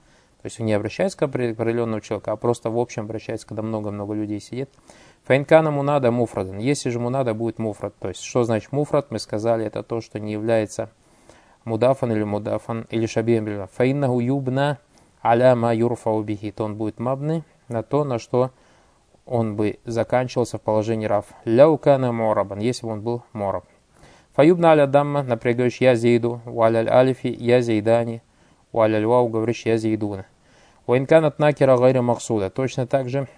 То 0.42 0.46
есть 0.46 0.58
он 0.58 0.66
не 0.66 0.72
обращается 0.72 1.16
к 1.16 1.22
определенному 1.22 2.00
человеку, 2.00 2.32
а 2.32 2.36
просто 2.36 2.68
в 2.68 2.78
общем 2.80 3.04
обращается, 3.04 3.46
когда 3.46 3.62
много-много 3.62 4.12
людей 4.12 4.40
сидит. 4.40 4.70
Файнкана 5.22 5.70
мунада 5.70 6.10
муфрадан. 6.10 6.58
Если 6.58 6.90
же 6.90 6.98
мунада 6.98 7.32
будет 7.32 7.60
муфрад, 7.60 7.94
то 8.00 8.08
есть 8.08 8.24
что 8.24 8.42
значит 8.42 8.72
муфрад, 8.72 9.12
мы 9.12 9.20
сказали, 9.20 9.64
это 9.64 9.84
то, 9.84 10.00
что 10.00 10.18
не 10.18 10.32
является 10.32 10.90
мудафан 11.64 12.10
или 12.10 12.24
мудафан 12.24 12.88
или 12.90 13.06
шабием. 13.06 13.68
Фаиннаху 13.72 14.18
юбна 14.18 14.78
аля 15.22 15.54
ма 15.54 15.72
юрфа 15.72 16.10
убихи. 16.10 16.50
То 16.50 16.64
он 16.64 16.74
будет 16.74 16.98
мабны 16.98 17.44
на 17.68 17.84
то, 17.84 18.02
на 18.02 18.18
что 18.18 18.50
он 19.26 19.54
бы 19.54 19.78
заканчивался 19.84 20.58
в 20.58 20.62
положении 20.62 21.06
раф. 21.06 21.26
Ляукана 21.44 22.10
морабан, 22.10 22.58
если 22.58 22.84
бы 22.84 22.92
он 22.94 23.02
был 23.02 23.22
мораб. 23.32 23.64
Фаюбна 24.36 24.72
аля 24.72 24.86
дамма, 24.86 25.22
например, 25.22 25.72
я 25.80 25.94
зейду, 25.94 26.42
валя 26.44 26.86
алифи, 26.92 27.34
я 27.40 27.62
зейдани, 27.62 28.20
валя 28.70 29.06
вау, 29.08 29.28
говоришь 29.28 29.62
я 29.64 29.78
зейдуна. 29.78 30.26
Уинканат 30.86 31.38
накера 31.38 31.78
гайра 31.78 32.02
максуда. 32.02 32.50
Точно 32.50 32.86
так 32.86 33.08
же 33.08 33.28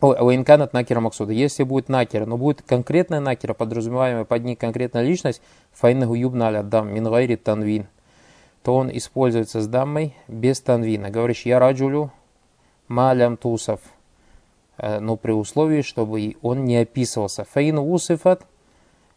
Уинканат 0.00 0.72
накера 0.72 1.00
максуда. 1.00 1.34
Если 1.34 1.62
будет 1.62 1.90
накера, 1.90 2.24
но 2.24 2.38
будет 2.38 2.62
конкретная 2.62 3.20
накера, 3.20 3.52
подразумеваемая 3.52 4.24
под 4.24 4.44
ней 4.44 4.56
конкретная 4.56 5.02
личность, 5.02 5.42
файнаху 5.72 6.14
юбна 6.14 6.46
аля 6.46 6.62
дам 6.62 6.92
мин 6.92 7.04
гайри 7.04 7.36
танвин, 7.36 7.86
то 8.62 8.74
он 8.74 8.90
используется 8.96 9.60
с 9.60 9.66
дамой 9.66 10.16
без 10.26 10.62
танвина. 10.62 11.10
Говоришь, 11.10 11.42
я 11.42 11.58
раджулю 11.58 12.12
малям 12.88 13.36
тусов. 13.36 13.80
Э, 14.78 15.00
но 15.00 15.16
при 15.16 15.32
условии, 15.32 15.82
чтобы 15.82 16.36
он 16.40 16.64
не 16.64 16.78
описывался. 16.78 17.44
Фаин 17.44 17.78
усифат, 17.78 18.46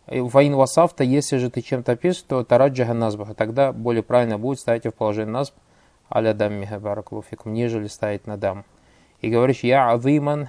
фаин 0.07 0.55
васафта, 0.55 1.05
если 1.05 1.37
же 1.39 1.51
ты 1.51 1.61
чем-то 1.61 1.93
описываешь, 1.93 2.23
то 2.29 2.45
тараджаха 2.45 2.95
назбаха. 2.95 3.35
Тогда 3.35 3.73
более 3.73 4.03
правильно 4.03 4.39
будет 4.39 4.59
ставить 4.59 4.87
в 4.87 4.91
положение 4.93 5.33
назб 5.33 5.55
аля 6.11 6.33
даммиха 6.33 6.81
баракулуфикум, 6.81 7.53
нежели 7.53 7.87
ставить 7.87 8.27
на 8.27 8.37
дам. 8.37 8.65
И 9.21 9.31
говоришь, 9.31 9.61
я 9.61 9.91
азиман 9.91 10.49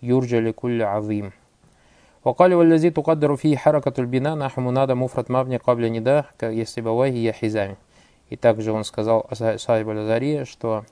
юрджа 0.00 0.38
ликулля 0.38 0.96
азим. 0.96 1.32
وقال 2.24 2.54
والذي 2.54 2.90
تقدر 2.90 3.36
فيه 3.36 3.56
حركة 3.56 4.00
البناء 4.00 4.34
نحو 4.36 4.60
منادى 4.60 4.94
مفرد 4.94 5.32
مبني 5.32 5.56
قبل 5.56 5.92
نداء 5.92 6.26
كيسبويه 6.38 7.12
يا 7.12 7.32
حزامي. 7.32 7.76
И 8.28 8.36
также 8.36 8.72
он 8.72 8.84
сказал 8.84 9.26
Сайб 9.32 9.88
аль 9.88 10.46
что 10.46 10.84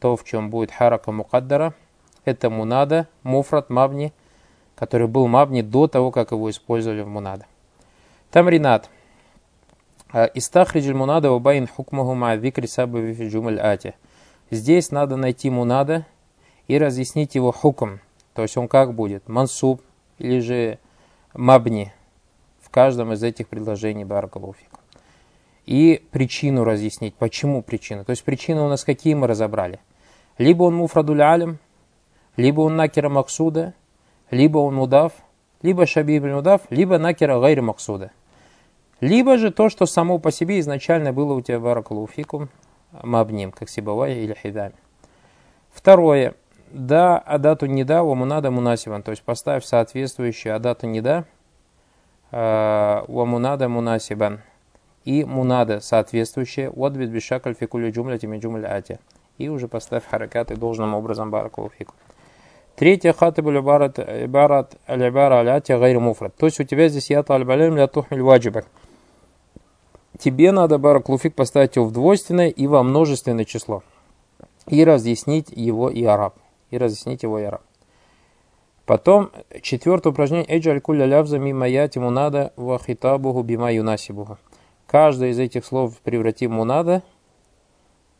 то, 0.00 0.16
в 0.16 0.24
чем 0.24 0.50
будет 0.50 0.72
харака 0.72 1.12
мукаддара, 1.12 1.74
это 2.24 2.50
мунада, 2.50 3.06
муфрат, 3.22 3.70
мабни, 3.70 4.12
который 4.77 5.07
был 5.07 5.27
мабни 5.27 5.61
до 5.61 5.87
того, 5.87 6.11
как 6.11 6.31
его 6.31 6.49
использовали 6.49 7.01
в 7.01 7.07
мунада. 7.07 7.45
Тамринат. 8.31 8.89
Истахриджи 10.13 10.93
мунада 10.93 11.31
вабайн 11.31 11.67
хукмаху 11.67 12.13
ма 12.13 12.35
викри 12.35 12.67
фиджумаль 12.67 13.59
ати. 13.59 13.95
Здесь 14.51 14.91
надо 14.91 15.17
найти 15.17 15.49
мунада 15.49 16.05
и 16.67 16.77
разъяснить 16.77 17.35
его 17.35 17.51
хукм. 17.51 17.97
То 18.33 18.43
есть 18.43 18.55
он 18.55 18.67
как 18.67 18.93
будет? 18.93 19.27
Мансуб 19.27 19.81
или 20.19 20.39
же 20.39 20.79
мабни 21.33 21.91
в 22.61 22.69
каждом 22.69 23.13
из 23.13 23.23
этих 23.23 23.47
предложений 23.47 24.05
Баракалуфика. 24.05 24.77
И 25.65 26.05
причину 26.11 26.63
разъяснить. 26.63 27.15
Почему 27.15 27.61
причина? 27.61 28.05
То 28.05 28.11
есть 28.11 28.23
причины 28.23 28.61
у 28.61 28.69
нас 28.69 28.85
какие 28.85 29.15
мы 29.15 29.27
разобрали? 29.27 29.79
Либо 30.37 30.63
он 30.63 30.75
муфрадуль 30.75 31.21
алим, 31.21 31.57
либо 32.37 32.61
он 32.61 32.75
накера 32.75 33.09
максуда, 33.09 33.73
либо 34.31 34.59
он 34.59 34.75
мудав, 34.75 35.13
либо 35.61 35.85
шабиб 35.85 36.23
мудав, 36.23 36.61
либо 36.69 36.97
накера 36.97 37.39
гайр 37.39 37.61
максуда. 37.61 38.11
Либо 38.99 39.37
же 39.37 39.51
то, 39.51 39.69
что 39.69 39.85
само 39.85 40.17
по 40.17 40.31
себе 40.31 40.59
изначально 40.59 41.13
было 41.13 41.33
у 41.33 41.41
тебя 41.41 41.59
баракалуфикум 41.59 42.49
мабним, 43.03 43.51
как 43.51 43.69
сибавая 43.69 44.15
или 44.15 44.33
хидами. 44.33 44.73
Второе. 45.71 46.33
Да, 46.71 47.17
адату 47.17 47.65
не 47.67 47.83
да, 47.83 48.03
вамунада 48.03 48.51
мунасиван. 48.51 49.03
То 49.03 49.11
есть 49.11 49.23
поставь 49.23 49.63
соответствующую 49.63 50.55
адату 50.55 50.87
не 50.87 51.01
да, 51.01 51.25
вамунада 52.31 53.69
мунасибан. 53.69 54.41
И 55.05 55.23
мунада 55.23 55.79
соответствующая, 55.79 56.69
отбит 56.69 57.09
бишакаль 57.09 57.53
фикулю 57.53 57.91
джумля 57.91 58.17
тими 58.17 58.39
джумля 58.39 58.67
ати. 58.67 58.99
И 59.37 59.47
уже 59.47 59.67
поставь 59.67 60.05
харакаты 60.05 60.57
должным 60.57 60.95
образом 60.95 61.31
баракалуфикум. 61.31 61.95
Третье 62.77 63.11
хатыбу 63.11 63.49
ибарат 63.57 63.97
ибарат 63.97 64.77
аль-ибара 64.87 65.39
аляти 65.39 65.71
гайр 65.71 65.99
муфрат. 65.99 66.35
То 66.35 66.45
есть 66.45 66.59
у 66.59 66.63
тебя 66.63 66.89
здесь 66.89 67.09
я 67.09 67.23
талбалим 67.23 67.75
ля 67.75 67.87
тухмиль 67.87 68.21
ваджибак. 68.21 68.67
Тебе 70.19 70.51
надо 70.51 70.77
бараклуфик 70.77 71.33
поставить 71.33 71.75
его 71.75 71.87
в 71.87 71.91
двойственное 71.91 72.49
и 72.49 72.67
во 72.67 72.83
множественное 72.83 73.45
число. 73.45 73.81
И 74.67 74.85
разъяснить 74.85 75.47
его 75.49 75.89
и 75.89 76.03
араб. 76.03 76.35
И 76.69 76.77
разъяснить 76.77 77.23
его 77.23 77.39
и 77.39 77.45
араб. 77.45 77.63
Потом 78.85 79.31
четвертое 79.63 80.09
упражнение. 80.09 80.45
Эджаль 80.47 80.79
кулля 80.79 81.07
лявза 81.07 81.39
мимо 81.39 81.67
яти 81.67 81.97
мунада 81.97 82.53
ва 82.57 82.77
хитабуху 82.77 83.41
бима 83.41 83.73
юнасибуху. 83.73 84.37
Каждое 84.85 85.31
из 85.31 85.39
этих 85.39 85.65
слов 85.65 85.97
превратим 86.03 86.51
мунада, 86.51 87.01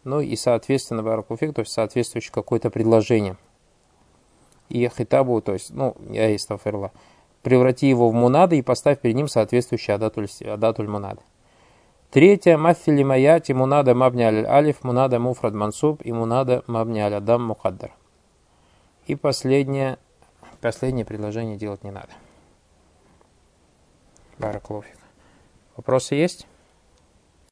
ну 0.04 0.20
и 0.20 0.36
соответственно 0.36 1.04
бараклуфик, 1.04 1.54
то 1.54 1.60
есть 1.60 1.72
соответствующее 1.72 2.32
какое-то 2.34 2.72
предложение 2.72 3.38
и 4.70 4.88
хитабу, 4.90 5.42
то 5.42 5.54
есть, 5.54 5.74
ну, 5.74 5.96
я 6.10 6.36
истафирла, 6.36 6.92
преврати 7.42 7.88
его 7.88 8.10
в 8.10 8.14
мунады 8.14 8.58
и 8.58 8.62
поставь 8.62 9.00
перед 9.00 9.16
ним 9.16 9.28
соответствующий 9.28 9.94
адатуль, 9.94 10.28
адатуль 10.46 10.88
мунады. 10.88 11.22
Третье, 12.12 12.58
мафили 12.58 13.04
маяти 13.04 13.54
мунада 13.54 13.94
мабни 13.94 14.24
аль 14.24 14.46
алиф, 14.46 14.84
мунада 14.84 15.20
муфрад 15.20 15.54
мансуб 15.54 16.02
и 16.06 16.12
мунада 16.12 16.64
мабни 16.68 17.00
аль 17.00 17.16
адам 17.16 17.46
мукаддар. 17.46 17.92
И 19.08 19.16
последнее, 19.16 19.98
последнее 20.62 21.06
предложение 21.06 21.58
делать 21.58 21.84
не 21.84 21.92
надо. 21.92 22.10
Бараклофик. 24.38 24.98
Вопросы 25.76 26.16
есть? 26.16 26.48